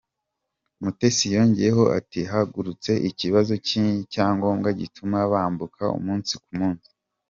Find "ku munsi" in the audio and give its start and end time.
6.43-6.89